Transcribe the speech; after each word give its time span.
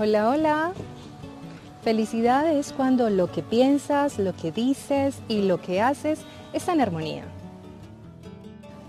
Hola, 0.00 0.28
hola. 0.28 0.72
Felicidad 1.82 2.48
es 2.52 2.72
cuando 2.72 3.10
lo 3.10 3.32
que 3.32 3.42
piensas, 3.42 4.20
lo 4.20 4.32
que 4.32 4.52
dices 4.52 5.16
y 5.26 5.42
lo 5.42 5.60
que 5.60 5.80
haces 5.80 6.20
está 6.52 6.72
en 6.72 6.82
armonía. 6.82 7.24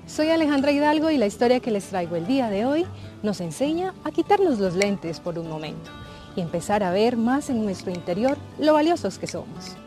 Soy 0.05 0.29
Alejandra 0.29 0.71
Hidalgo 0.71 1.09
y 1.09 1.17
la 1.17 1.25
historia 1.25 1.61
que 1.61 1.71
les 1.71 1.85
traigo 1.85 2.15
el 2.15 2.27
día 2.27 2.51
de 2.51 2.67
hoy 2.67 2.85
nos 3.23 3.41
enseña 3.41 3.95
a 4.03 4.11
quitarnos 4.11 4.59
los 4.59 4.75
lentes 4.75 5.19
por 5.19 5.39
un 5.39 5.49
momento 5.49 5.89
y 6.35 6.41
empezar 6.41 6.83
a 6.83 6.91
ver 6.91 7.17
más 7.17 7.49
en 7.49 7.63
nuestro 7.63 7.89
interior 7.89 8.37
lo 8.59 8.73
valiosos 8.73 9.17
que 9.17 9.25
somos. 9.25 9.77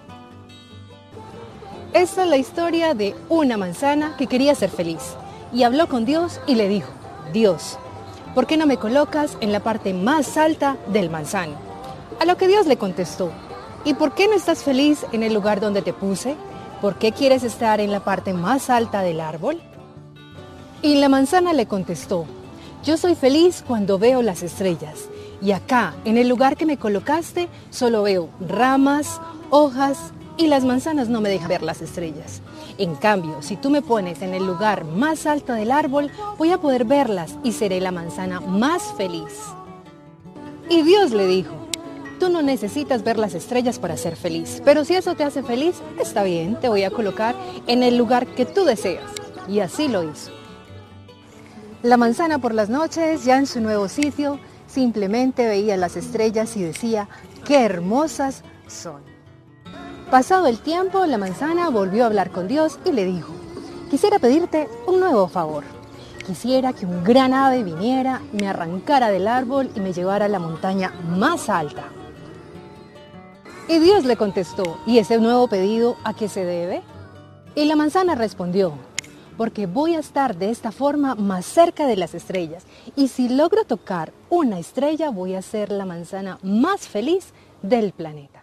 Esta 1.93 2.25
es 2.25 2.29
la 2.29 2.37
historia 2.37 2.95
de 2.95 3.15
una 3.29 3.57
manzana 3.57 4.17
que 4.17 4.27
quería 4.27 4.57
ser 4.57 4.71
feliz 4.71 5.15
y 5.53 5.63
habló 5.63 5.87
con 5.87 6.05
Dios 6.05 6.41
y 6.49 6.57
le 6.57 6.67
dijo, 6.67 6.91
Dios, 7.33 7.79
¿por 8.35 8.47
qué 8.47 8.57
no 8.57 8.67
me 8.67 8.77
colocas 8.77 9.37
en 9.41 9.53
la 9.53 9.61
parte 9.61 9.95
más 9.95 10.37
alta 10.37 10.77
del 10.89 11.11
manzano? 11.11 11.55
A 12.21 12.25
lo 12.25 12.37
que 12.37 12.49
Dios 12.49 12.67
le 12.67 12.77
contestó, 12.77 13.31
¿y 13.85 13.95
por 13.95 14.15
qué 14.15 14.29
no 14.29 14.35
estás 14.35 14.63
feliz 14.63 15.05
en 15.13 15.23
el 15.23 15.35
lugar 15.35 15.61
donde 15.61 15.83
te 15.83 15.93
puse? 15.93 16.37
¿Por 16.81 16.97
qué 16.97 17.13
quieres 17.13 17.43
estar 17.43 17.81
en 17.81 17.93
la 17.93 18.01
parte 18.01 18.33
más 18.33 18.71
alta 18.71 19.03
del 19.03 19.21
árbol? 19.21 19.61
Y 20.83 20.97
la 20.97 21.09
manzana 21.09 21.53
le 21.53 21.67
contestó, 21.67 22.27
yo 22.85 22.97
soy 22.97 23.15
feliz 23.15 23.63
cuando 23.67 23.99
veo 23.99 24.23
las 24.23 24.43
estrellas, 24.43 25.09
y 25.41 25.53
acá, 25.53 25.95
en 26.05 26.19
el 26.19 26.29
lugar 26.29 26.57
que 26.57 26.67
me 26.67 26.77
colocaste, 26.77 27.49
solo 27.71 28.03
veo 28.03 28.29
ramas, 28.41 29.21
hojas 29.51 30.13
y 30.37 30.47
las 30.47 30.65
manzanas 30.65 31.09
no 31.09 31.21
me 31.21 31.29
dejan 31.29 31.49
ver 31.49 31.63
las 31.63 31.83
estrellas. 31.83 32.41
En 32.79 32.95
cambio, 32.95 33.43
si 33.43 33.57
tú 33.57 33.71
me 33.71 33.83
pones 33.83 34.23
en 34.23 34.35
el 34.35 34.47
lugar 34.47 34.85
más 34.85 35.27
alto 35.27 35.53
del 35.53 35.71
árbol, 35.71 36.11
voy 36.39 36.51
a 36.51 36.59
poder 36.59 36.85
verlas 36.85 37.37
y 37.45 37.53
seré 37.53 37.81
la 37.81 37.93
manzana 37.93 38.41
más 38.41 38.83
feliz. 38.97 39.33
Y 40.69 40.83
Dios 40.83 41.13
le 41.13 41.27
dijo, 41.27 41.55
tú 42.19 42.29
no 42.29 42.41
necesitas 42.41 43.05
ver 43.05 43.19
las 43.19 43.35
estrellas 43.35 43.79
para 43.79 43.97
ser 43.97 44.17
feliz, 44.17 44.63
pero 44.65 44.85
si 44.85 44.95
eso 44.95 45.15
te 45.15 45.25
hace 45.25 45.43
feliz, 45.43 45.77
está 46.01 46.23
bien, 46.23 46.59
te 46.61 46.69
voy 46.69 46.85
a 46.85 46.91
colocar 46.91 47.35
en 47.67 47.83
el 47.83 47.97
lugar 47.97 48.27
que 48.27 48.47
tú 48.47 48.65
deseas. 48.65 49.11
Y 49.49 49.61
así 49.61 49.89
lo 49.89 50.03
hizo. 50.03 50.31
La 51.83 51.97
manzana 51.97 52.39
por 52.39 52.55
las 52.55 52.71
noches, 52.71 53.25
ya 53.25 53.39
en 53.39 53.47
su 53.47 53.61
nuevo 53.61 53.89
sitio, 53.89 54.39
simplemente 54.69 55.49
veía 55.49 55.77
las 55.77 55.97
estrellas 55.97 56.57
y 56.57 56.63
decía, 56.63 57.09
qué 57.45 57.65
hermosas 57.65 58.45
son. 58.69 59.12
Pasado 60.13 60.47
el 60.47 60.59
tiempo, 60.59 61.07
la 61.07 61.17
manzana 61.17 61.71
volvió 61.71 62.03
a 62.03 62.07
hablar 62.09 62.33
con 62.33 62.47
Dios 62.47 62.79
y 62.85 62.93
le 62.93 63.07
dijo, 63.07 63.33
quisiera 63.91 64.19
pedirte 64.19 64.69
un 64.87 65.01
nuevo 65.01 65.27
favor. 65.27 65.65
Quisiera 66.27 66.75
que 66.75 66.85
un 66.85 67.03
gran 67.03 67.33
ave 67.33 67.63
viniera, 67.63 68.21
me 68.35 68.47
arrancara 68.47 69.09
del 69.09 69.27
árbol 69.27 69.71
y 69.75 69.81
me 69.81 69.95
llevara 69.95 70.27
a 70.27 70.29
la 70.29 70.39
montaña 70.39 70.93
más 71.09 71.49
alta. 71.49 71.85
Y 73.69 73.79
Dios 73.79 74.05
le 74.05 74.19
contestó, 74.19 74.77
¿y 74.85 74.99
ese 74.99 75.17
nuevo 75.17 75.49
pedido 75.49 75.97
a 76.05 76.13
qué 76.13 76.29
se 76.29 76.45
debe? 76.45 76.83
Y 77.55 77.65
la 77.65 77.75
manzana 77.75 78.15
respondió, 78.15 78.75
porque 79.39 79.65
voy 79.65 79.95
a 79.95 80.01
estar 80.01 80.37
de 80.37 80.51
esta 80.51 80.73
forma 80.73 81.15
más 81.15 81.47
cerca 81.47 81.87
de 81.87 81.97
las 81.97 82.13
estrellas. 82.13 82.65
Y 82.97 83.09
si 83.09 83.31
logro 83.31 83.65
tocar 83.65 84.13
una 84.29 84.59
estrella, 84.59 85.09
voy 85.09 85.37
a 85.37 85.41
ser 85.41 85.73
la 85.73 85.87
manzana 85.87 86.39
más 86.43 86.87
feliz 86.87 87.33
del 87.63 87.93
planeta. 87.93 88.42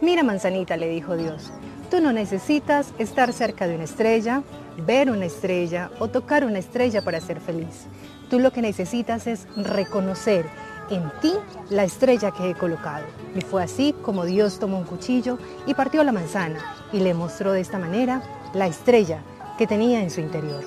Mira, 0.00 0.22
manzanita, 0.22 0.76
le 0.76 0.88
dijo 0.88 1.16
Dios, 1.16 1.50
tú 1.90 2.00
no 2.00 2.12
necesitas 2.12 2.94
estar 2.98 3.32
cerca 3.32 3.66
de 3.66 3.74
una 3.74 3.84
estrella, 3.84 4.42
ver 4.86 5.10
una 5.10 5.26
estrella 5.26 5.90
o 5.98 6.08
tocar 6.08 6.44
una 6.44 6.60
estrella 6.60 7.02
para 7.02 7.20
ser 7.20 7.40
feliz. 7.40 7.86
Tú 8.30 8.38
lo 8.38 8.52
que 8.52 8.62
necesitas 8.62 9.26
es 9.26 9.46
reconocer 9.56 10.46
en 10.90 11.10
ti 11.20 11.32
la 11.70 11.82
estrella 11.82 12.30
que 12.30 12.50
he 12.50 12.54
colocado. 12.54 13.04
Y 13.34 13.40
fue 13.40 13.62
así 13.62 13.92
como 14.02 14.24
Dios 14.24 14.60
tomó 14.60 14.78
un 14.78 14.84
cuchillo 14.84 15.38
y 15.66 15.74
partió 15.74 16.04
la 16.04 16.12
manzana 16.12 16.60
y 16.92 17.00
le 17.00 17.12
mostró 17.14 17.52
de 17.52 17.60
esta 17.60 17.78
manera 17.78 18.22
la 18.54 18.68
estrella 18.68 19.20
que 19.58 19.66
tenía 19.66 20.00
en 20.00 20.10
su 20.10 20.20
interior. 20.20 20.64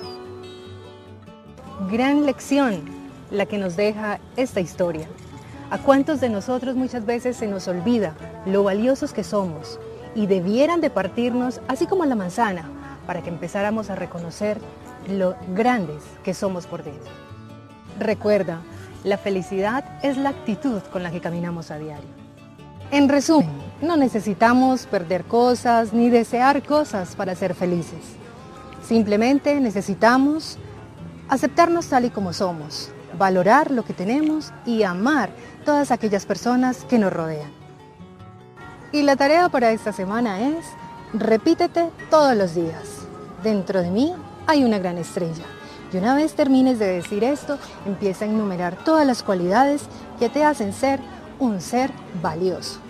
Gran 1.90 2.26
lección 2.26 2.82
la 3.30 3.46
que 3.46 3.56
nos 3.56 3.76
deja 3.76 4.20
esta 4.36 4.60
historia. 4.60 5.08
¿A 5.72 5.78
cuántos 5.78 6.20
de 6.20 6.28
nosotros 6.28 6.76
muchas 6.76 7.06
veces 7.06 7.34
se 7.34 7.46
nos 7.46 7.66
olvida 7.66 8.12
lo 8.44 8.62
valiosos 8.62 9.14
que 9.14 9.24
somos 9.24 9.80
y 10.14 10.26
debieran 10.26 10.82
de 10.82 10.90
partirnos 10.90 11.62
así 11.66 11.86
como 11.86 12.04
la 12.04 12.14
manzana 12.14 12.68
para 13.06 13.22
que 13.22 13.30
empezáramos 13.30 13.88
a 13.88 13.94
reconocer 13.94 14.60
lo 15.08 15.34
grandes 15.54 16.02
que 16.24 16.34
somos 16.34 16.66
por 16.66 16.84
dentro? 16.84 17.10
Recuerda, 17.98 18.60
la 19.02 19.16
felicidad 19.16 19.82
es 20.02 20.18
la 20.18 20.28
actitud 20.28 20.82
con 20.92 21.02
la 21.02 21.10
que 21.10 21.22
caminamos 21.22 21.70
a 21.70 21.78
diario. 21.78 22.10
En 22.90 23.08
resumen, 23.08 23.56
no 23.80 23.96
necesitamos 23.96 24.84
perder 24.84 25.24
cosas 25.24 25.94
ni 25.94 26.10
desear 26.10 26.62
cosas 26.62 27.16
para 27.16 27.34
ser 27.34 27.54
felices. 27.54 28.04
Simplemente 28.86 29.58
necesitamos 29.58 30.58
aceptarnos 31.30 31.86
tal 31.86 32.04
y 32.04 32.10
como 32.10 32.34
somos, 32.34 32.90
valorar 33.18 33.70
lo 33.70 33.84
que 33.84 33.94
tenemos 33.94 34.52
y 34.66 34.82
amar 34.82 35.30
todas 35.62 35.90
aquellas 35.90 36.26
personas 36.26 36.84
que 36.84 36.98
nos 36.98 37.12
rodean. 37.12 37.50
Y 38.92 39.02
la 39.02 39.16
tarea 39.16 39.48
para 39.48 39.72
esta 39.72 39.92
semana 39.92 40.40
es, 40.40 40.66
repítete 41.14 41.90
todos 42.10 42.36
los 42.36 42.54
días, 42.54 43.06
dentro 43.42 43.80
de 43.80 43.90
mí 43.90 44.12
hay 44.46 44.64
una 44.64 44.78
gran 44.78 44.98
estrella. 44.98 45.44
Y 45.92 45.96
una 45.96 46.14
vez 46.14 46.34
termines 46.34 46.78
de 46.78 46.86
decir 46.86 47.24
esto, 47.24 47.58
empieza 47.86 48.24
a 48.24 48.28
enumerar 48.28 48.76
todas 48.84 49.06
las 49.06 49.22
cualidades 49.22 49.82
que 50.18 50.28
te 50.28 50.44
hacen 50.44 50.72
ser 50.72 51.00
un 51.38 51.60
ser 51.60 51.90
valioso. 52.22 52.80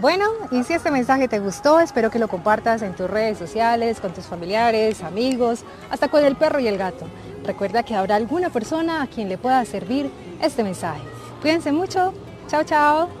Bueno, 0.00 0.24
y 0.50 0.64
si 0.64 0.72
este 0.72 0.90
mensaje 0.90 1.28
te 1.28 1.40
gustó, 1.40 1.78
espero 1.78 2.10
que 2.10 2.18
lo 2.18 2.26
compartas 2.26 2.80
en 2.80 2.94
tus 2.94 3.10
redes 3.10 3.36
sociales, 3.36 4.00
con 4.00 4.14
tus 4.14 4.24
familiares, 4.24 5.02
amigos, 5.02 5.62
hasta 5.90 6.08
con 6.08 6.24
el 6.24 6.36
perro 6.36 6.58
y 6.58 6.68
el 6.68 6.78
gato. 6.78 7.06
Recuerda 7.44 7.82
que 7.82 7.94
habrá 7.94 8.16
alguna 8.16 8.48
persona 8.48 9.02
a 9.02 9.06
quien 9.08 9.28
le 9.28 9.36
pueda 9.36 9.62
servir 9.66 10.10
este 10.40 10.64
mensaje. 10.64 11.02
Cuídense 11.42 11.70
mucho. 11.70 12.14
Chao, 12.48 12.64
chao. 12.64 13.19